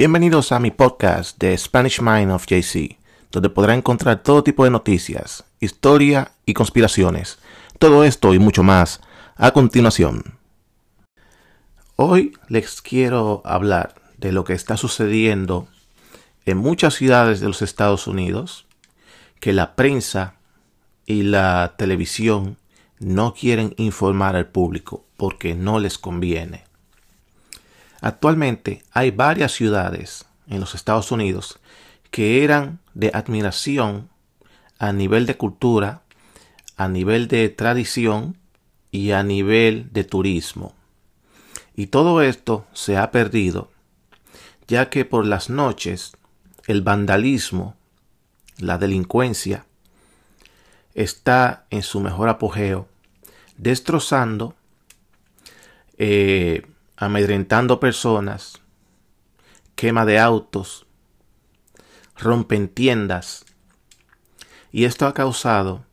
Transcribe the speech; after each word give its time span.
Bienvenidos 0.00 0.50
a 0.50 0.58
mi 0.60 0.70
podcast 0.70 1.38
de 1.38 1.58
Spanish 1.58 2.00
Mind 2.00 2.30
of 2.30 2.46
JC, 2.46 2.96
donde 3.30 3.50
podrá 3.50 3.74
encontrar 3.74 4.22
todo 4.22 4.42
tipo 4.42 4.64
de 4.64 4.70
noticias, 4.70 5.44
historia 5.60 6.32
y 6.46 6.54
conspiraciones. 6.54 7.38
Todo 7.78 8.02
esto 8.02 8.32
y 8.32 8.38
mucho 8.38 8.62
más 8.62 9.02
a 9.36 9.50
continuación. 9.50 10.38
Hoy 11.96 12.32
les 12.48 12.80
quiero 12.80 13.42
hablar 13.44 13.94
de 14.16 14.32
lo 14.32 14.44
que 14.44 14.54
está 14.54 14.78
sucediendo 14.78 15.68
en 16.46 16.56
muchas 16.56 16.94
ciudades 16.94 17.40
de 17.40 17.48
los 17.48 17.60
Estados 17.60 18.06
Unidos, 18.06 18.64
que 19.38 19.52
la 19.52 19.76
prensa 19.76 20.36
y 21.04 21.24
la 21.24 21.74
televisión 21.76 22.56
no 23.00 23.34
quieren 23.34 23.74
informar 23.76 24.34
al 24.34 24.46
público 24.46 25.04
porque 25.18 25.54
no 25.54 25.78
les 25.78 25.98
conviene. 25.98 26.69
Actualmente 28.00 28.82
hay 28.92 29.10
varias 29.10 29.52
ciudades 29.52 30.24
en 30.48 30.60
los 30.60 30.74
Estados 30.74 31.12
Unidos 31.12 31.58
que 32.10 32.42
eran 32.44 32.80
de 32.94 33.10
admiración 33.14 34.08
a 34.78 34.92
nivel 34.92 35.26
de 35.26 35.36
cultura, 35.36 36.02
a 36.76 36.88
nivel 36.88 37.28
de 37.28 37.48
tradición 37.50 38.38
y 38.90 39.12
a 39.12 39.22
nivel 39.22 39.88
de 39.92 40.04
turismo. 40.04 40.74
Y 41.76 41.86
todo 41.88 42.22
esto 42.22 42.66
se 42.72 42.96
ha 42.96 43.10
perdido, 43.10 43.70
ya 44.66 44.90
que 44.90 45.04
por 45.04 45.26
las 45.26 45.50
noches 45.50 46.16
el 46.66 46.82
vandalismo, 46.82 47.76
la 48.58 48.78
delincuencia, 48.78 49.66
está 50.94 51.66
en 51.70 51.82
su 51.82 52.00
mejor 52.00 52.28
apogeo, 52.28 52.88
destrozando 53.56 54.54
eh, 55.98 56.66
amedrentando 57.00 57.80
personas, 57.80 58.60
quema 59.74 60.04
de 60.04 60.18
autos, 60.18 60.86
rompen 62.14 62.68
tiendas. 62.68 63.46
Y 64.70 64.84
esto 64.84 65.06
ha 65.06 65.14
causado 65.14 65.86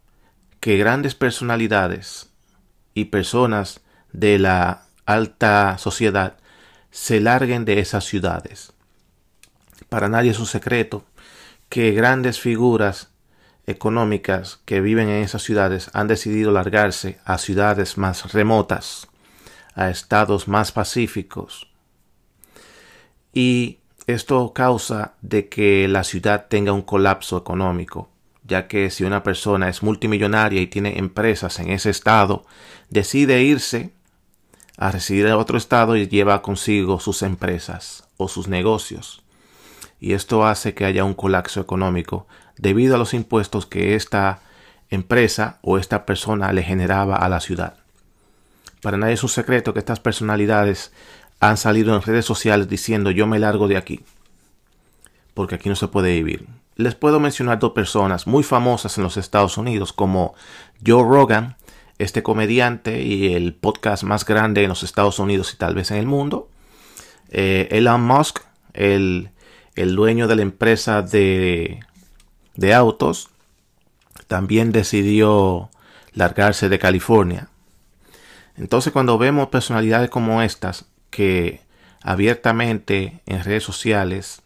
que 0.60 0.78
grandes 0.78 1.16
personalidades 1.16 2.30
y 2.94 3.06
personas 3.06 3.80
de 4.12 4.38
la 4.38 4.88
alta 5.06 5.78
sociedad 5.78 6.36
se 6.92 7.22
larguen 7.22 7.64
de 7.64 7.80
esas 7.80 8.04
ciudades. 8.04 8.74
Para 9.88 10.10
nadie 10.10 10.32
es 10.32 10.40
un 10.40 10.46
secreto 10.46 11.06
que 11.70 11.94
grandes 11.94 12.42
figuras 12.42 13.12
económicas 13.66 14.60
que 14.66 14.82
viven 14.82 15.08
en 15.08 15.24
esas 15.24 15.42
ciudades 15.42 15.90
han 15.94 16.08
decidido 16.08 16.52
largarse 16.52 17.18
a 17.24 17.38
ciudades 17.38 17.98
más 17.98 18.34
remotas 18.34 19.08
a 19.78 19.90
estados 19.92 20.48
más 20.48 20.74
pacíficos. 20.74 21.68
Y 23.32 23.78
esto 24.08 24.52
causa 24.52 25.14
de 25.22 25.48
que 25.48 25.88
la 25.88 26.04
ciudad 26.04 26.48
tenga 26.50 26.74
un 26.74 26.82
colapso 26.82 27.38
económico, 27.38 28.10
ya 28.44 28.68
que 28.68 28.90
si 28.90 29.04
una 29.04 29.22
persona 29.22 29.70
es 29.70 29.84
multimillonaria 29.84 30.62
y 30.62 30.68
tiene 30.68 30.98
empresas 30.98 31.60
en 31.60 31.70
ese 31.70 31.92
estado, 31.92 32.44
decide 32.90 33.44
irse 33.44 33.94
a 34.78 34.92
residir 34.92 35.28
en 35.28 35.34
otro 35.34 35.58
estado 35.58 35.96
y 35.96 36.08
lleva 36.08 36.42
consigo 36.42 37.00
sus 37.00 37.22
empresas 37.22 38.08
o 38.18 38.28
sus 38.28 38.48
negocios. 38.48 39.24
Y 40.00 40.14
esto 40.14 40.46
hace 40.46 40.74
que 40.74 40.86
haya 40.86 41.04
un 41.04 41.14
colapso 41.14 41.62
económico 41.62 42.28
debido 42.58 42.96
a 42.96 42.98
los 42.98 43.14
impuestos 43.14 43.68
que 43.68 43.94
esta 43.94 44.42
empresa 44.90 45.60
o 45.62 45.78
esta 45.78 46.06
persona 46.06 46.52
le 46.52 46.64
generaba 46.64 47.18
a 47.18 47.30
la 47.30 47.42
ciudad. 47.42 47.87
Para 48.82 48.98
nadie 48.98 49.14
es 49.14 49.24
un 49.24 49.30
secreto 49.30 49.74
que 49.74 49.80
estas 49.80 50.00
personalidades 50.00 50.92
han 51.40 51.58
salido 51.58 51.96
en 51.96 52.02
redes 52.02 52.26
sociales 52.26 52.68
diciendo 52.68 53.12
yo 53.12 53.28
me 53.28 53.40
largo 53.40 53.68
de 53.68 53.78
aquí. 53.78 54.02
Porque 55.34 55.56
aquí 55.56 55.70
no 55.70 55.76
se 55.76 55.88
puede 55.88 56.14
vivir. 56.14 56.48
Les 56.76 56.96
puedo 56.96 57.20
mencionar 57.20 57.60
dos 57.60 57.72
personas 57.72 58.28
muy 58.28 58.44
famosas 58.44 58.98
en 58.98 59.04
los 59.04 59.18
Estados 59.18 59.58
Unidos 59.58 59.94
como 59.94 60.36
Joe 60.86 61.04
Rogan, 61.04 61.56
este 61.98 62.22
comediante 62.22 63.02
y 63.02 63.34
el 63.34 63.56
podcast 63.56 64.04
más 64.04 64.26
grande 64.26 64.64
en 64.64 64.70
los 64.70 64.84
Estados 64.84 65.18
Unidos 65.18 65.54
y 65.54 65.58
tal 65.58 65.74
vez 65.74 65.90
en 65.90 65.98
el 65.98 66.06
mundo. 66.06 66.50
Eh, 67.30 67.68
Elon 67.72 68.02
Musk, 68.02 68.42
el, 68.74 69.32
el, 69.76 69.96
dueño 69.96 70.28
de 70.28 70.36
la 70.36 70.44
empresa 70.44 71.02
de, 71.02 71.80
de 72.56 72.74
autos, 72.76 73.30
también 74.28 74.72
decidió 74.72 75.70
largarse 76.14 76.70
de 76.70 76.80
California. 76.80 77.50
Entonces 78.58 78.92
cuando 78.92 79.18
vemos 79.18 79.50
personalidades 79.50 80.10
como 80.10 80.42
estas 80.42 80.86
que 81.10 81.62
abiertamente 82.02 83.22
en 83.26 83.44
redes 83.44 83.64
sociales 83.64 84.42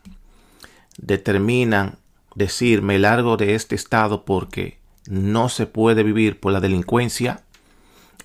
determinan 0.98 1.98
decir 2.36 2.82
me 2.82 3.00
largo 3.00 3.38
de 3.38 3.56
este 3.56 3.76
estado 3.76 4.26
porque 4.26 4.80
no 5.08 5.50
se 5.50 5.66
puede 5.66 6.04
vivir 6.04 6.40
por 6.40 6.54
la 6.54 6.60
delincuencia 6.60 7.42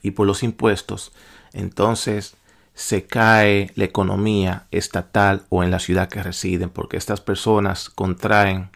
y 0.03 0.13
por 0.13 0.27
los 0.27 0.43
impuestos, 0.43 1.13
entonces 1.53 2.37
se 2.75 3.07
cae 3.07 3.73
la 3.75 3.85
economía 3.85 4.67
estatal 4.71 5.45
o 5.49 5.65
en 5.65 5.71
la 5.71 5.79
ciudad 5.79 6.09
que 6.09 6.23
residen 6.23 6.69
porque 6.69 6.99
estas 6.99 7.21
personas 7.21 7.89
contraen 7.89 8.69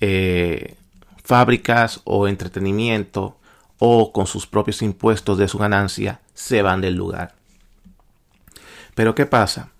eh, 0.00 0.76
fábricas 1.24 2.00
o 2.04 2.28
entretenimiento 2.28 3.36
o 3.78 4.12
con 4.12 4.26
sus 4.26 4.46
propios 4.46 4.82
impuestos 4.82 5.38
de 5.38 5.48
su 5.48 5.58
ganancia 5.58 6.20
se 6.34 6.62
van 6.62 6.80
del 6.80 6.94
lugar. 6.94 7.34
Pero 8.94 9.14
¿qué 9.14 9.26
pasa? 9.26 9.70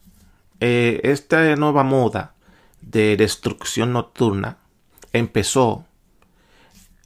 Eh, 0.61 1.01
esta 1.05 1.57
nueva 1.57 1.85
moda 1.85 2.35
de 2.81 3.17
destrucción 3.17 3.93
nocturna 3.93 4.59
empezó 5.13 5.85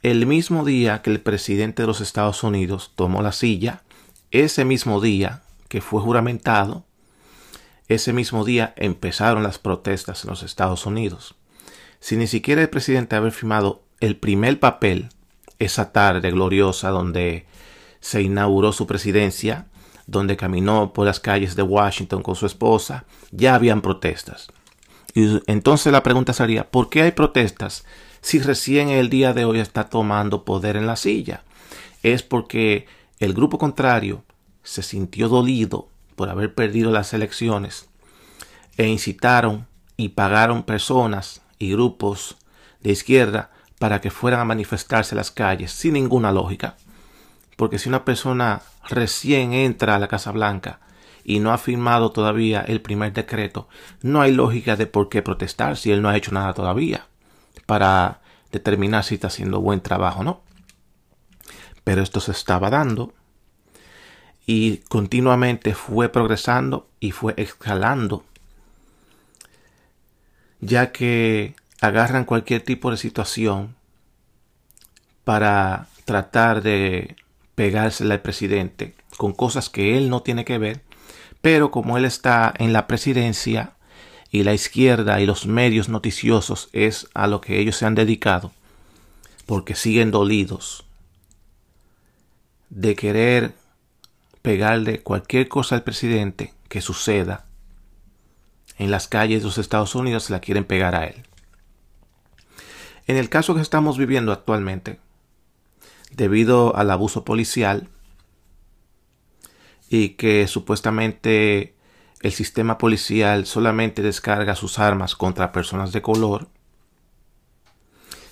el 0.01 0.25
mismo 0.25 0.63
día 0.63 1.01
que 1.01 1.09
el 1.09 1.21
presidente 1.21 1.83
de 1.83 1.87
los 1.87 2.01
Estados 2.01 2.43
Unidos 2.43 2.93
tomó 2.95 3.21
la 3.21 3.31
silla, 3.31 3.83
ese 4.31 4.65
mismo 4.65 5.01
día 5.01 5.41
que 5.67 5.81
fue 5.81 6.01
juramentado, 6.01 6.85
ese 7.87 8.13
mismo 8.13 8.45
día 8.45 8.73
empezaron 8.77 9.43
las 9.43 9.59
protestas 9.59 10.23
en 10.23 10.29
los 10.29 10.43
Estados 10.43 10.85
Unidos. 10.85 11.35
Si 11.99 12.15
ni 12.15 12.27
siquiera 12.27 12.61
el 12.61 12.69
presidente 12.69 13.15
haber 13.15 13.31
firmado 13.31 13.83
el 13.99 14.15
primer 14.15 14.59
papel 14.59 15.09
esa 15.59 15.91
tarde 15.91 16.31
gloriosa 16.31 16.89
donde 16.89 17.45
se 17.99 18.21
inauguró 18.21 18.71
su 18.71 18.87
presidencia, 18.87 19.67
donde 20.07 20.37
caminó 20.37 20.93
por 20.93 21.05
las 21.05 21.19
calles 21.19 21.55
de 21.55 21.63
Washington 21.63 22.23
con 22.23 22.35
su 22.35 22.45
esposa, 22.45 23.05
ya 23.31 23.55
habían 23.55 23.81
protestas. 23.81 24.47
Y 25.13 25.41
entonces 25.47 25.91
la 25.91 26.03
pregunta 26.03 26.33
sería, 26.33 26.69
¿por 26.69 26.89
qué 26.89 27.03
hay 27.03 27.11
protestas 27.11 27.85
si 28.21 28.39
recién 28.39 28.89
el 28.89 29.09
día 29.09 29.33
de 29.33 29.45
hoy 29.45 29.59
está 29.59 29.89
tomando 29.89 30.45
poder 30.45 30.77
en 30.77 30.87
la 30.87 30.95
silla? 30.95 31.43
Es 32.03 32.23
porque 32.23 32.87
el 33.19 33.33
grupo 33.33 33.57
contrario 33.57 34.23
se 34.63 34.81
sintió 34.81 35.27
dolido 35.27 35.89
por 36.15 36.29
haber 36.29 36.53
perdido 36.53 36.91
las 36.91 37.13
elecciones 37.13 37.89
e 38.77 38.87
incitaron 38.87 39.67
y 39.97 40.09
pagaron 40.09 40.63
personas 40.63 41.41
y 41.59 41.71
grupos 41.71 42.37
de 42.81 42.91
izquierda 42.91 43.51
para 43.79 44.01
que 44.01 44.11
fueran 44.11 44.41
a 44.41 44.45
manifestarse 44.45 45.15
las 45.15 45.31
calles 45.31 45.71
sin 45.71 45.93
ninguna 45.93 46.31
lógica. 46.31 46.75
Porque 47.55 47.79
si 47.79 47.89
una 47.89 48.05
persona 48.05 48.61
recién 48.87 49.53
entra 49.53 49.95
a 49.95 49.99
la 49.99 50.07
Casa 50.07 50.31
Blanca 50.31 50.79
y 51.23 51.39
no 51.39 51.51
ha 51.51 51.57
firmado 51.57 52.11
todavía 52.11 52.61
el 52.61 52.81
primer 52.81 53.13
decreto, 53.13 53.67
no 54.01 54.21
hay 54.21 54.33
lógica 54.33 54.75
de 54.75 54.85
por 54.85 55.09
qué 55.09 55.21
protestar 55.21 55.77
si 55.77 55.91
él 55.91 56.01
no 56.01 56.09
ha 56.09 56.17
hecho 56.17 56.31
nada 56.31 56.53
todavía 56.53 57.07
para 57.65 58.21
determinar 58.51 59.03
si 59.03 59.15
está 59.15 59.27
haciendo 59.27 59.61
buen 59.61 59.81
trabajo 59.81 60.21
o 60.21 60.23
no. 60.23 60.41
Pero 61.83 62.03
esto 62.03 62.19
se 62.19 62.31
estaba 62.31 62.69
dando 62.69 63.13
y 64.45 64.77
continuamente 64.89 65.73
fue 65.73 66.09
progresando 66.09 66.89
y 66.99 67.11
fue 67.11 67.33
escalando, 67.37 68.23
ya 70.59 70.91
que 70.91 71.55
agarran 71.81 72.25
cualquier 72.25 72.61
tipo 72.61 72.91
de 72.91 72.97
situación 72.97 73.75
para 75.23 75.87
tratar 76.05 76.61
de 76.61 77.15
pegársela 77.55 78.15
al 78.15 78.21
presidente 78.21 78.95
con 79.17 79.33
cosas 79.33 79.69
que 79.69 79.97
él 79.97 80.09
no 80.09 80.21
tiene 80.21 80.45
que 80.45 80.57
ver, 80.57 80.81
pero 81.41 81.71
como 81.71 81.97
él 81.97 82.05
está 82.05 82.53
en 82.57 82.73
la 82.73 82.87
presidencia 82.87 83.73
y 84.31 84.43
la 84.43 84.53
izquierda 84.53 85.19
y 85.19 85.25
los 85.25 85.45
medios 85.45 85.89
noticiosos 85.89 86.69
es 86.71 87.07
a 87.13 87.27
lo 87.27 87.41
que 87.41 87.59
ellos 87.59 87.75
se 87.75 87.85
han 87.85 87.95
dedicado, 87.95 88.51
porque 89.45 89.75
siguen 89.75 90.11
dolidos 90.11 90.85
de 92.69 92.95
querer 92.95 93.53
pegarle 94.41 95.01
cualquier 95.01 95.47
cosa 95.47 95.75
al 95.75 95.83
presidente 95.83 96.53
que 96.69 96.81
suceda 96.81 97.45
en 98.79 98.91
las 98.91 99.07
calles 99.07 99.41
de 99.41 99.47
los 99.47 99.57
Estados 99.57 99.93
Unidos 99.93 100.23
se 100.23 100.33
la 100.33 100.39
quieren 100.39 100.63
pegar 100.63 100.95
a 100.95 101.05
él. 101.05 101.28
En 103.09 103.17
el 103.17 103.27
caso 103.27 103.55
que 103.55 103.61
estamos 103.61 103.97
viviendo 103.97 104.31
actualmente, 104.31 104.99
debido 106.11 106.75
al 106.75 106.91
abuso 106.91 107.25
policial 107.25 107.87
y 109.89 110.09
que 110.09 110.47
supuestamente 110.47 111.73
el 112.21 112.31
sistema 112.33 112.77
policial 112.77 113.47
solamente 113.47 114.03
descarga 114.03 114.53
sus 114.53 114.77
armas 114.77 115.15
contra 115.15 115.51
personas 115.51 115.91
de 115.91 116.03
color. 116.03 116.49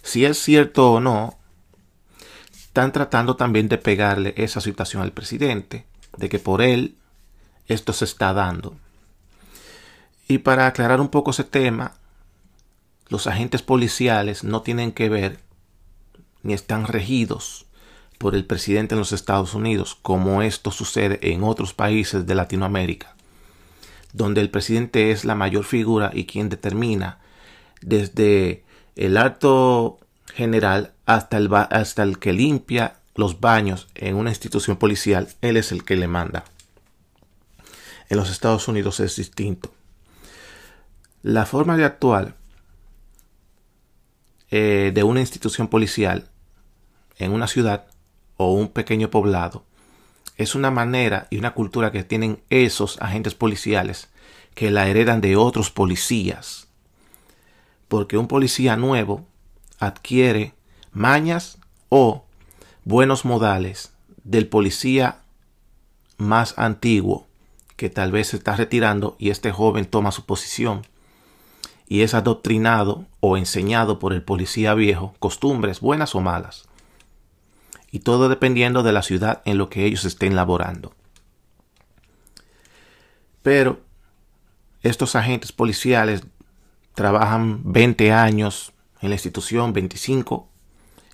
Si 0.03 0.25
es 0.25 0.37
cierto 0.37 0.91
o 0.91 0.99
no, 0.99 1.39
están 2.51 2.91
tratando 2.91 3.35
también 3.35 3.69
de 3.69 3.79
pegarle 3.79 4.35
esa 4.37 4.61
situación 4.61 5.01
al 5.01 5.11
presidente, 5.11 5.87
de 6.17 6.29
que 6.29 6.37
por 6.37 6.61
él 6.61 6.97
esto 7.65 7.93
se 7.93 8.05
está 8.05 8.31
dando. 8.31 8.77
Y 10.27 10.37
para 10.37 10.67
aclarar 10.67 11.01
un 11.01 11.09
poco 11.09 11.31
ese 11.31 11.45
tema, 11.45 11.95
los 13.09 13.27
agentes 13.27 13.61
policiales 13.61 14.43
no 14.43 14.61
tienen 14.61 14.91
que 14.91 15.09
ver 15.09 15.39
ni 16.43 16.53
están 16.53 16.85
regidos 16.85 17.65
por 18.17 18.35
el 18.35 18.45
presidente 18.45 18.95
en 18.95 18.99
los 18.99 19.11
Estados 19.11 19.53
Unidos, 19.53 19.97
como 20.01 20.41
esto 20.41 20.71
sucede 20.71 21.19
en 21.21 21.43
otros 21.43 21.73
países 21.73 22.25
de 22.25 22.35
Latinoamérica, 22.35 23.15
donde 24.13 24.41
el 24.41 24.49
presidente 24.49 25.11
es 25.11 25.23
la 25.23 25.35
mayor 25.35 25.63
figura 25.63 26.11
y 26.13 26.25
quien 26.25 26.49
determina 26.49 27.19
desde 27.81 28.63
el 28.95 29.17
alto 29.17 29.99
general 30.33 30.93
hasta 31.05 31.37
el, 31.37 32.19
que 32.19 32.33
limpia 32.33 32.99
los 33.15 33.39
baños 33.39 33.87
en 33.95 34.15
una 34.15 34.31
institución 34.31 34.77
policial, 34.77 35.29
él 35.41 35.57
es 35.57 35.71
el 35.71 35.83
que 35.83 35.95
le 35.95 36.07
manda. 36.07 36.43
En 38.09 38.17
los 38.17 38.29
Estados 38.29 38.67
Unidos 38.67 38.99
es 38.99 39.15
distinto. 39.15 39.71
La 41.23 41.45
forma 41.45 41.77
de 41.77 41.85
actuar 41.85 42.35
eh, 44.49 44.91
de 44.93 45.03
una 45.03 45.19
institución 45.19 45.67
policial 45.67 46.29
en 47.17 47.31
una 47.31 47.47
ciudad 47.47 47.87
o 48.37 48.53
un 48.53 48.69
pequeño 48.69 49.09
poblado 49.09 49.63
es 50.37 50.53
una 50.55 50.71
manera 50.71 51.27
y 51.29 51.37
una 51.37 51.53
cultura 51.53 51.91
que 51.91 52.03
tienen 52.03 52.39
esos 52.49 53.01
agentes 53.01 53.33
policiales 53.33 54.09
que 54.53 54.71
la 54.71 54.87
heredan 54.87 55.19
de 55.19 55.35
otros 55.35 55.71
policías. 55.71 56.67
Porque 57.87 58.17
un 58.17 58.27
policía 58.27 58.77
nuevo 58.77 59.25
adquiere 59.79 60.53
mañas 60.91 61.57
o 61.89 62.25
buenos 62.85 63.25
modales 63.25 63.91
del 64.23 64.47
policía 64.47 65.19
más 66.17 66.57
antiguo 66.57 67.27
que 67.75 67.89
tal 67.89 68.11
vez 68.11 68.29
se 68.29 68.37
está 68.37 68.55
retirando 68.55 69.15
y 69.19 69.29
este 69.29 69.51
joven 69.51 69.85
toma 69.85 70.11
su 70.11 70.25
posición 70.25 70.85
y 71.87 72.01
es 72.01 72.13
adoctrinado 72.13 73.05
o 73.19 73.37
enseñado 73.37 73.99
por 73.99 74.13
el 74.13 74.21
policía 74.21 74.73
viejo 74.73 75.15
costumbres 75.19 75.79
buenas 75.79 76.15
o 76.15 76.21
malas. 76.21 76.67
Y 77.91 77.99
todo 77.99 78.27
dependiendo 78.27 78.83
de 78.83 78.91
la 78.91 79.01
ciudad 79.01 79.41
en 79.45 79.57
lo 79.57 79.69
que 79.69 79.85
ellos 79.85 80.03
estén 80.03 80.35
laborando. 80.35 80.93
Pero 83.41 83.79
estos 84.83 85.15
agentes 85.15 85.53
policiales 85.53 86.23
trabajan 86.93 87.61
20 87.63 88.11
años 88.11 88.73
en 89.01 89.09
la 89.09 89.15
institución, 89.15 89.71
25, 89.71 90.49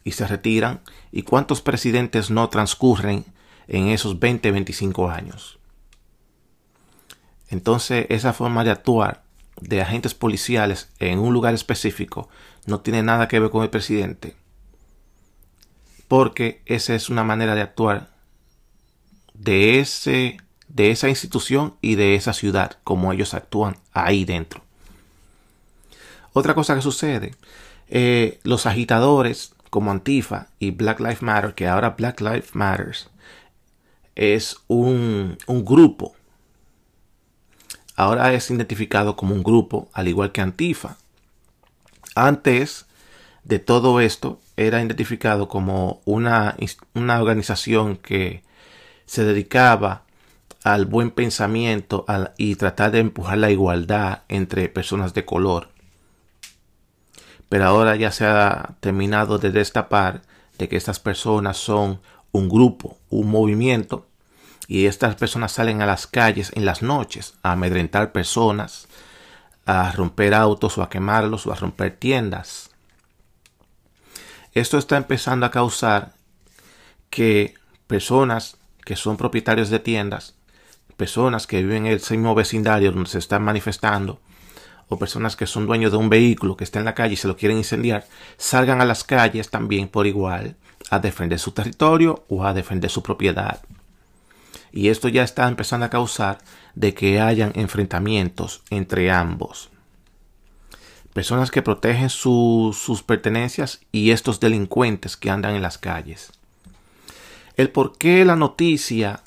y 0.03 0.13
se 0.13 0.25
retiran. 0.25 0.81
¿Y 1.11 1.23
cuántos 1.23 1.61
presidentes 1.61 2.31
no 2.31 2.49
transcurren 2.49 3.25
en 3.67 3.87
esos 3.89 4.19
20, 4.19 4.51
25 4.51 5.09
años? 5.09 5.59
Entonces 7.49 8.07
esa 8.09 8.33
forma 8.33 8.63
de 8.63 8.71
actuar 8.71 9.23
de 9.61 9.81
agentes 9.81 10.13
policiales 10.13 10.89
en 10.99 11.19
un 11.19 11.33
lugar 11.33 11.53
específico 11.53 12.29
no 12.65 12.81
tiene 12.81 13.03
nada 13.03 13.27
que 13.27 13.39
ver 13.39 13.49
con 13.49 13.63
el 13.63 13.69
presidente. 13.69 14.35
Porque 16.07 16.61
esa 16.65 16.95
es 16.95 17.09
una 17.09 17.23
manera 17.23 17.55
de 17.55 17.61
actuar 17.61 18.09
de, 19.33 19.79
ese, 19.79 20.37
de 20.67 20.91
esa 20.91 21.09
institución 21.09 21.75
y 21.81 21.95
de 21.95 22.15
esa 22.15 22.33
ciudad, 22.33 22.77
como 22.83 23.11
ellos 23.11 23.33
actúan 23.33 23.77
ahí 23.93 24.25
dentro. 24.25 24.61
Otra 26.33 26.53
cosa 26.55 26.75
que 26.75 26.81
sucede, 26.81 27.35
eh, 27.89 28.39
los 28.43 28.65
agitadores 28.65 29.53
como 29.69 29.91
Antifa 29.91 30.47
y 30.59 30.71
Black 30.71 30.99
Lives 30.99 31.21
Matter, 31.21 31.53
que 31.53 31.67
ahora 31.67 31.91
Black 31.91 32.21
Lives 32.21 32.55
Matters 32.55 33.09
es 34.15 34.57
un, 34.67 35.37
un 35.47 35.65
grupo 35.65 36.15
ahora 37.95 38.33
es 38.33 38.49
identificado 38.49 39.15
como 39.15 39.35
un 39.35 39.43
grupo, 39.43 39.89
al 39.93 40.07
igual 40.07 40.31
que 40.31 40.41
Antifa. 40.41 40.97
Antes 42.15 42.85
de 43.43 43.59
todo 43.59 43.99
esto, 43.99 44.39
era 44.55 44.81
identificado 44.81 45.47
como 45.47 46.01
una, 46.05 46.55
una 46.93 47.19
organización 47.19 47.97
que 47.97 48.43
se 49.05 49.23
dedicaba 49.23 50.03
al 50.63 50.85
buen 50.85 51.11
pensamiento 51.11 52.05
y 52.37 52.55
tratar 52.55 52.91
de 52.91 52.99
empujar 52.99 53.37
la 53.37 53.51
igualdad 53.51 54.23
entre 54.29 54.69
personas 54.69 55.13
de 55.13 55.25
color. 55.25 55.69
Pero 57.49 57.65
ahora 57.65 57.95
ya 57.95 58.11
se 58.11 58.25
ha 58.25 58.75
terminado 58.79 59.37
de 59.37 59.51
destapar 59.51 60.21
de 60.57 60.69
que 60.69 60.77
estas 60.77 60.99
personas 60.99 61.57
son 61.57 61.99
un 62.31 62.49
grupo, 62.49 62.97
un 63.09 63.29
movimiento 63.29 64.07
y 64.67 64.85
estas 64.85 65.15
personas 65.15 65.51
salen 65.51 65.81
a 65.81 65.85
las 65.85 66.07
calles 66.07 66.51
en 66.55 66.65
las 66.65 66.81
noches 66.81 67.35
a 67.43 67.53
amedrentar 67.53 68.11
personas, 68.11 68.87
a 69.65 69.91
romper 69.91 70.33
autos 70.33 70.77
o 70.77 70.83
a 70.83 70.89
quemarlos 70.89 71.45
o 71.47 71.51
a 71.51 71.55
romper 71.55 71.95
tiendas. 71.95 72.69
Esto 74.53 74.77
está 74.77 74.97
empezando 74.97 75.45
a 75.45 75.51
causar 75.51 76.13
que 77.09 77.55
personas 77.87 78.57
que 78.85 78.95
son 78.95 79.17
propietarios 79.17 79.69
de 79.69 79.79
tiendas, 79.79 80.35
personas 80.97 81.47
que 81.47 81.61
viven 81.61 81.85
en 81.85 81.93
el 81.93 82.01
mismo 82.11 82.35
vecindario 82.35 82.91
donde 82.91 83.09
se 83.09 83.19
están 83.19 83.43
manifestando, 83.43 84.19
o 84.89 84.99
personas 84.99 85.35
que 85.35 85.47
son 85.47 85.65
dueños 85.65 85.91
de 85.91 85.97
un 85.97 86.09
vehículo 86.09 86.57
que 86.57 86.63
está 86.63 86.79
en 86.79 86.85
la 86.85 86.93
calle 86.93 87.13
y 87.13 87.17
se 87.17 87.27
lo 87.27 87.37
quieren 87.37 87.57
incendiar, 87.57 88.05
salgan 88.37 88.81
a 88.81 88.85
las 88.85 89.03
calles 89.03 89.49
también 89.49 89.87
por 89.87 90.05
igual 90.05 90.55
a 90.89 90.99
defender 90.99 91.39
su 91.39 91.51
territorio 91.51 92.25
o 92.27 92.45
a 92.45 92.53
defender 92.53 92.91
su 92.91 93.01
propiedad 93.01 93.61
y 94.73 94.89
esto 94.89 95.07
ya 95.07 95.23
está 95.23 95.47
empezando 95.47 95.85
a 95.85 95.91
causar 95.91 96.39
de 96.73 96.95
que 96.95 97.21
hayan 97.21 97.51
enfrentamientos 97.55 98.63
entre 98.71 99.11
ambos. 99.11 99.69
Personas 101.13 101.51
que 101.51 101.61
protegen 101.61 102.09
sus 102.09 103.03
pertenencias 103.05 103.81
y 103.91 104.09
estos 104.09 104.39
delincuentes 104.39 105.15
que 105.15 105.29
andan 105.29 105.53
en 105.53 105.61
las 105.61 105.77
calles. 105.77 106.31
El 107.55 107.69
por 107.69 107.99
qué 107.99 108.25
la 108.25 108.35
noticia 108.35 109.21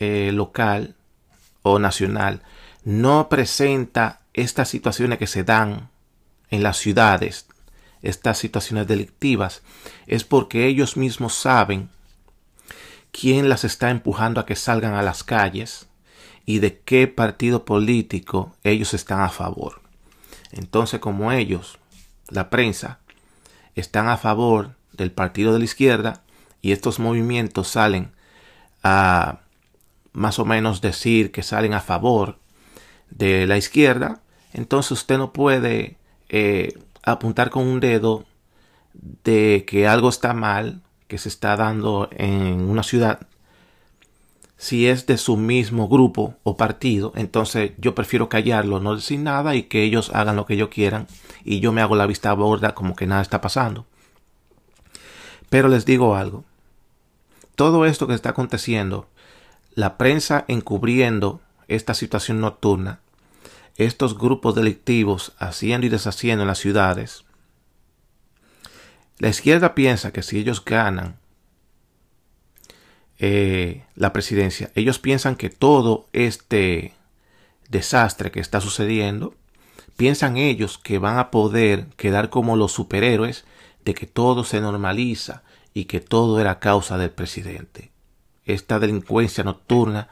eh, 0.00 0.30
local 0.32 0.94
o 1.60 1.78
nacional 1.78 2.40
no 2.82 3.28
presenta 3.28 4.22
estas 4.32 4.70
situaciones 4.70 5.18
que 5.18 5.26
se 5.26 5.44
dan 5.44 5.90
en 6.48 6.62
las 6.62 6.78
ciudades, 6.78 7.46
estas 8.00 8.38
situaciones 8.38 8.86
delictivas, 8.86 9.62
es 10.06 10.24
porque 10.24 10.66
ellos 10.66 10.96
mismos 10.96 11.34
saben 11.34 11.90
quién 13.18 13.48
las 13.48 13.64
está 13.64 13.90
empujando 13.90 14.40
a 14.40 14.46
que 14.46 14.56
salgan 14.56 14.94
a 14.94 15.02
las 15.02 15.24
calles 15.24 15.88
y 16.44 16.58
de 16.58 16.80
qué 16.80 17.08
partido 17.08 17.64
político 17.64 18.54
ellos 18.62 18.92
están 18.94 19.20
a 19.20 19.30
favor. 19.30 19.80
Entonces, 20.52 21.00
como 21.00 21.32
ellos, 21.32 21.78
la 22.28 22.50
prensa, 22.50 23.00
están 23.74 24.08
a 24.08 24.18
favor 24.18 24.76
del 24.92 25.12
partido 25.12 25.52
de 25.52 25.58
la 25.58 25.64
izquierda 25.64 26.22
y 26.60 26.72
estos 26.72 26.98
movimientos 26.98 27.68
salen 27.68 28.12
a 28.82 29.40
más 30.12 30.38
o 30.38 30.44
menos 30.44 30.80
decir 30.80 31.32
que 31.32 31.42
salen 31.42 31.74
a 31.74 31.80
favor 31.80 32.38
de 33.10 33.46
la 33.46 33.56
izquierda, 33.56 34.20
entonces 34.52 34.92
usted 34.92 35.18
no 35.18 35.32
puede 35.32 35.96
eh, 36.28 36.78
apuntar 37.02 37.50
con 37.50 37.66
un 37.66 37.80
dedo 37.80 38.24
de 38.94 39.64
que 39.66 39.86
algo 39.86 40.08
está 40.08 40.32
mal 40.32 40.82
que 41.08 41.18
se 41.18 41.28
está 41.28 41.56
dando 41.56 42.08
en 42.12 42.68
una 42.68 42.82
ciudad, 42.82 43.26
si 44.56 44.88
es 44.88 45.06
de 45.06 45.18
su 45.18 45.36
mismo 45.36 45.88
grupo 45.88 46.34
o 46.42 46.56
partido, 46.56 47.12
entonces 47.14 47.72
yo 47.78 47.94
prefiero 47.94 48.28
callarlo, 48.28 48.80
no 48.80 48.96
decir 48.96 49.20
nada 49.20 49.54
y 49.54 49.64
que 49.64 49.82
ellos 49.82 50.10
hagan 50.14 50.36
lo 50.36 50.46
que 50.46 50.54
ellos 50.54 50.70
quieran 50.70 51.06
y 51.44 51.60
yo 51.60 51.72
me 51.72 51.82
hago 51.82 51.94
la 51.94 52.06
vista 52.06 52.32
borda 52.32 52.74
como 52.74 52.96
que 52.96 53.06
nada 53.06 53.22
está 53.22 53.40
pasando. 53.40 53.86
Pero 55.50 55.68
les 55.68 55.84
digo 55.84 56.16
algo, 56.16 56.44
todo 57.54 57.84
esto 57.84 58.06
que 58.06 58.14
está 58.14 58.30
aconteciendo, 58.30 59.08
la 59.74 59.98
prensa 59.98 60.44
encubriendo 60.48 61.40
esta 61.68 61.92
situación 61.92 62.40
nocturna, 62.40 63.00
estos 63.76 64.16
grupos 64.16 64.54
delictivos 64.54 65.32
haciendo 65.38 65.86
y 65.86 65.90
deshaciendo 65.90 66.42
en 66.42 66.48
las 66.48 66.58
ciudades, 66.58 67.25
la 69.18 69.28
izquierda 69.28 69.74
piensa 69.74 70.12
que 70.12 70.22
si 70.22 70.38
ellos 70.38 70.64
ganan 70.64 71.18
eh, 73.18 73.84
la 73.94 74.12
presidencia, 74.12 74.70
ellos 74.74 74.98
piensan 74.98 75.36
que 75.36 75.48
todo 75.48 76.06
este 76.12 76.92
desastre 77.68 78.30
que 78.30 78.40
está 78.40 78.60
sucediendo, 78.60 79.34
piensan 79.96 80.36
ellos 80.36 80.78
que 80.78 80.98
van 80.98 81.18
a 81.18 81.30
poder 81.30 81.86
quedar 81.96 82.30
como 82.30 82.56
los 82.56 82.72
superhéroes 82.72 83.44
de 83.84 83.94
que 83.94 84.06
todo 84.06 84.44
se 84.44 84.60
normaliza 84.60 85.42
y 85.72 85.86
que 85.86 86.00
todo 86.00 86.40
era 86.40 86.58
causa 86.58 86.98
del 86.98 87.10
presidente. 87.10 87.90
Esta 88.44 88.78
delincuencia 88.78 89.44
nocturna 89.44 90.08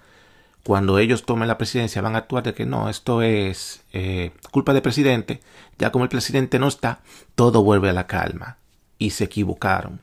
cuando 0.65 0.99
ellos 0.99 1.25
tomen 1.25 1.47
la 1.47 1.59
presidencia 1.59 2.01
van 2.01 2.15
a 2.15 2.19
actuar 2.19 2.43
de 2.43 2.55
que 2.55 2.65
no, 2.65 2.89
esto 2.89 3.21
es 3.21 3.83
eh, 3.93 4.33
culpa 4.51 4.73
del 4.73 4.81
presidente, 4.81 5.43
ya 5.79 5.93
como 5.93 6.05
el 6.05 6.11
presidente 6.11 6.59
no 6.59 6.69
está, 6.69 7.01
todo 7.35 7.63
vuelve 7.63 7.91
a 7.91 7.93
la 7.93 8.07
calma. 8.07 8.57
Y 9.05 9.11
se 9.11 9.25
equivocaron. 9.25 10.01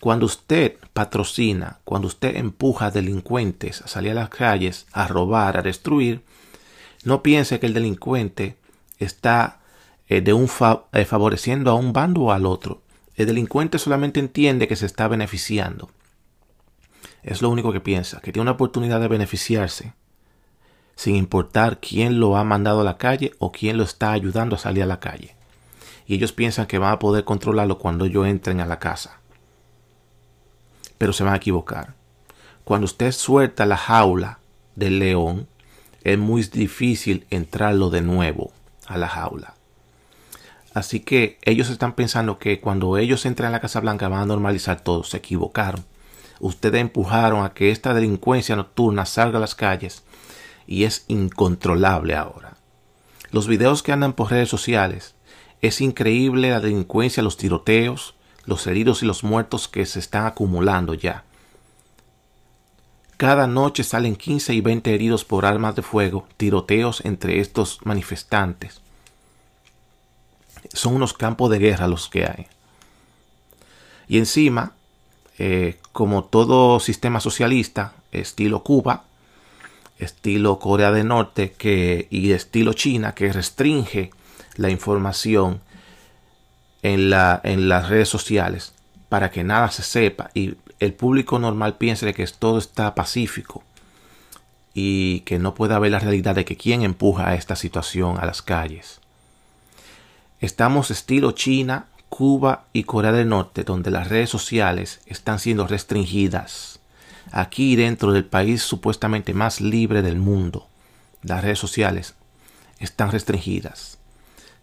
Cuando 0.00 0.26
usted 0.26 0.76
patrocina, 0.92 1.78
cuando 1.84 2.08
usted 2.08 2.34
empuja 2.34 2.86
a 2.86 2.90
delincuentes 2.90 3.80
a 3.80 3.86
salir 3.86 4.10
a 4.10 4.14
las 4.14 4.28
calles, 4.28 4.86
a 4.92 5.06
robar, 5.06 5.56
a 5.56 5.62
destruir, 5.62 6.24
no 7.04 7.22
piense 7.22 7.60
que 7.60 7.66
el 7.66 7.74
delincuente 7.74 8.56
está 8.98 9.60
eh, 10.08 10.20
de 10.20 10.32
un 10.32 10.48
eh, 10.92 11.04
favoreciendo 11.04 11.70
a 11.70 11.74
un 11.74 11.92
bando 11.92 12.22
o 12.22 12.32
al 12.32 12.44
otro. 12.44 12.82
El 13.14 13.26
delincuente 13.26 13.78
solamente 13.78 14.18
entiende 14.18 14.66
que 14.66 14.74
se 14.74 14.86
está 14.86 15.06
beneficiando. 15.06 15.90
Es 17.22 17.40
lo 17.40 17.50
único 17.50 17.72
que 17.72 17.80
piensa, 17.80 18.20
que 18.20 18.32
tiene 18.32 18.42
una 18.42 18.56
oportunidad 18.58 19.00
de 19.00 19.06
beneficiarse, 19.06 19.92
sin 20.96 21.14
importar 21.14 21.78
quién 21.78 22.18
lo 22.18 22.36
ha 22.36 22.42
mandado 22.42 22.80
a 22.80 22.84
la 22.84 22.98
calle 22.98 23.32
o 23.38 23.52
quién 23.52 23.76
lo 23.76 23.84
está 23.84 24.10
ayudando 24.10 24.56
a 24.56 24.58
salir 24.58 24.82
a 24.82 24.86
la 24.86 24.98
calle. 24.98 25.36
Y 26.06 26.14
ellos 26.14 26.32
piensan 26.32 26.66
que 26.66 26.78
van 26.78 26.92
a 26.92 26.98
poder 26.98 27.24
controlarlo 27.24 27.78
cuando 27.78 28.04
ellos 28.04 28.26
entren 28.26 28.60
a 28.60 28.66
la 28.66 28.78
casa. 28.78 29.20
Pero 30.98 31.12
se 31.12 31.24
van 31.24 31.34
a 31.34 31.38
equivocar. 31.38 31.94
Cuando 32.64 32.84
usted 32.84 33.12
suelta 33.12 33.66
la 33.66 33.76
jaula 33.76 34.38
del 34.76 34.98
león, 34.98 35.48
es 36.02 36.18
muy 36.18 36.42
difícil 36.42 37.26
entrarlo 37.30 37.90
de 37.90 38.02
nuevo 38.02 38.52
a 38.86 38.98
la 38.98 39.08
jaula. 39.08 39.54
Así 40.74 41.00
que 41.00 41.38
ellos 41.42 41.70
están 41.70 41.94
pensando 41.94 42.38
que 42.38 42.60
cuando 42.60 42.98
ellos 42.98 43.24
entren 43.26 43.48
a 43.48 43.52
la 43.52 43.60
Casa 43.60 43.80
Blanca 43.80 44.08
van 44.08 44.20
a 44.20 44.26
normalizar 44.26 44.80
todo. 44.80 45.04
Se 45.04 45.18
equivocaron 45.18 45.84
ustedes 46.40 46.80
empujaron 46.80 47.44
a 47.44 47.54
que 47.54 47.70
esta 47.70 47.94
delincuencia 47.94 48.56
nocturna 48.56 49.06
salga 49.06 49.38
a 49.38 49.40
las 49.40 49.54
calles 49.54 50.02
y 50.66 50.84
es 50.84 51.04
incontrolable 51.08 52.14
ahora. 52.14 52.56
Los 53.30 53.48
videos 53.48 53.82
que 53.82 53.92
andan 53.92 54.12
por 54.12 54.30
redes 54.30 54.48
sociales, 54.48 55.13
es 55.66 55.80
increíble 55.80 56.50
la 56.50 56.60
delincuencia, 56.60 57.22
los 57.22 57.38
tiroteos, 57.38 58.14
los 58.44 58.66
heridos 58.66 59.02
y 59.02 59.06
los 59.06 59.24
muertos 59.24 59.66
que 59.66 59.86
se 59.86 59.98
están 59.98 60.26
acumulando 60.26 60.92
ya. 60.92 61.24
Cada 63.16 63.46
noche 63.46 63.82
salen 63.82 64.14
15 64.14 64.52
y 64.52 64.60
20 64.60 64.94
heridos 64.94 65.24
por 65.24 65.46
armas 65.46 65.74
de 65.74 65.80
fuego, 65.80 66.28
tiroteos 66.36 67.02
entre 67.06 67.40
estos 67.40 67.78
manifestantes. 67.82 68.82
Son 70.74 70.94
unos 70.94 71.14
campos 71.14 71.50
de 71.50 71.58
guerra 71.58 71.88
los 71.88 72.10
que 72.10 72.26
hay. 72.26 72.46
Y 74.06 74.18
encima, 74.18 74.72
eh, 75.38 75.78
como 75.92 76.24
todo 76.24 76.78
sistema 76.78 77.20
socialista, 77.20 77.94
estilo 78.12 78.62
Cuba, 78.62 79.04
estilo 79.98 80.58
Corea 80.58 80.92
del 80.92 81.08
Norte 81.08 81.54
y 82.10 82.32
estilo 82.32 82.74
China, 82.74 83.14
que 83.14 83.32
restringe 83.32 84.10
la 84.56 84.70
información 84.70 85.60
en, 86.82 87.10
la, 87.10 87.40
en 87.44 87.68
las 87.68 87.88
redes 87.88 88.08
sociales 88.08 88.72
para 89.08 89.30
que 89.30 89.44
nada 89.44 89.70
se 89.70 89.82
sepa 89.82 90.30
y 90.34 90.56
el 90.80 90.92
público 90.92 91.38
normal 91.38 91.76
piense 91.76 92.12
que 92.14 92.26
todo 92.26 92.58
está 92.58 92.94
pacífico 92.94 93.62
y 94.74 95.20
que 95.20 95.38
no 95.38 95.54
pueda 95.54 95.78
ver 95.78 95.92
la 95.92 96.00
realidad 96.00 96.34
de 96.34 96.44
que 96.44 96.56
quién 96.56 96.82
empuja 96.82 97.28
a 97.28 97.34
esta 97.34 97.56
situación 97.56 98.18
a 98.18 98.26
las 98.26 98.42
calles. 98.42 99.00
Estamos 100.40 100.90
estilo 100.90 101.32
China 101.32 101.86
Cuba 102.16 102.66
y 102.72 102.84
Corea 102.84 103.10
del 103.10 103.28
Norte, 103.28 103.64
donde 103.64 103.90
las 103.90 104.08
redes 104.08 104.30
sociales 104.30 105.00
están 105.06 105.40
siendo 105.40 105.66
restringidas. 105.66 106.78
Aquí 107.32 107.74
dentro 107.74 108.12
del 108.12 108.24
país 108.24 108.62
supuestamente 108.62 109.34
más 109.34 109.60
libre 109.60 110.00
del 110.00 110.16
mundo, 110.16 110.68
las 111.22 111.42
redes 111.42 111.58
sociales 111.58 112.14
están 112.78 113.10
restringidas. 113.10 113.98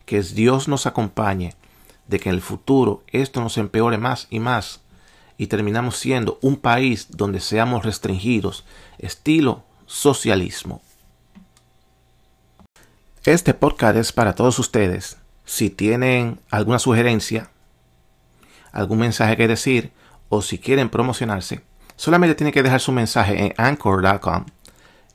Que 0.06 0.22
Dios 0.22 0.68
nos 0.68 0.86
acompañe 0.86 1.56
de 2.08 2.20
que 2.20 2.30
en 2.30 2.36
el 2.36 2.42
futuro 2.42 3.04
esto 3.08 3.42
nos 3.42 3.58
empeore 3.58 3.98
más 3.98 4.28
y 4.30 4.40
más 4.40 4.82
y 5.38 5.48
terminamos 5.48 5.98
siendo 5.98 6.38
un 6.42 6.58
país 6.58 7.08
donde 7.10 7.40
seamos 7.40 7.84
restringidos, 7.84 8.66
estilo 9.00 9.64
socialismo. 9.88 10.82
Este 13.24 13.54
podcast 13.54 13.98
es 13.98 14.12
para 14.12 14.36
todos 14.36 14.60
ustedes 14.60 15.18
si 15.46 15.70
tienen 15.70 16.40
alguna 16.50 16.80
sugerencia, 16.80 17.50
algún 18.72 19.00
mensaje 19.00 19.36
que 19.36 19.48
decir 19.48 19.92
o 20.30 20.42
si 20.42 20.60
quieren 20.60 20.90
promocionarse, 20.90 21.62
solamente 21.96 22.36
tienen 22.36 22.54
que 22.54 22.64
dejar 22.64 22.80
su 22.80 22.92
mensaje 22.92 23.46
en 23.46 23.54
anchor.com, 23.58 24.46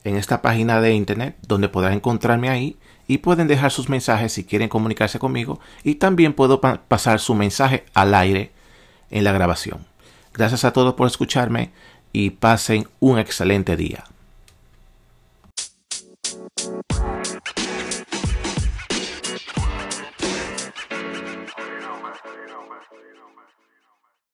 en 0.07 0.15
esta 0.15 0.41
página 0.41 0.79
de 0.79 0.93
internet 0.93 1.35
donde 1.47 1.69
podrán 1.69 1.93
encontrarme 1.93 2.49
ahí 2.49 2.77
y 3.07 3.19
pueden 3.19 3.47
dejar 3.47 3.71
sus 3.71 3.89
mensajes 3.89 4.33
si 4.33 4.45
quieren 4.45 4.69
comunicarse 4.69 5.19
conmigo 5.19 5.59
y 5.83 5.95
también 5.95 6.33
puedo 6.33 6.61
pasar 6.61 7.19
su 7.19 7.35
mensaje 7.35 7.85
al 7.93 8.13
aire 8.13 8.51
en 9.09 9.23
la 9.23 9.31
grabación. 9.31 9.85
Gracias 10.33 10.65
a 10.65 10.73
todos 10.73 10.93
por 10.93 11.07
escucharme 11.07 11.71
y 12.13 12.31
pasen 12.31 12.87
un 12.99 13.19
excelente 13.19 13.75
día. 13.75 14.05